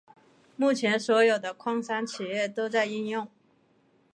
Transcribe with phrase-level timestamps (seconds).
[0.55, 3.27] 目前所有的矿山企业都在应用。